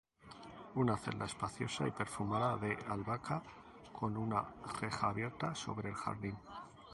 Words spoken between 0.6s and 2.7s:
una celda espaciosa y perfumada